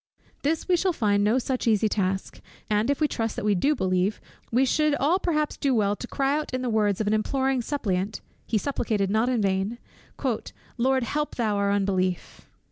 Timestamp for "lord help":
10.79-11.35